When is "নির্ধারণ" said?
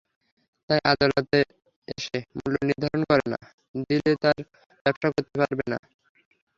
2.69-3.01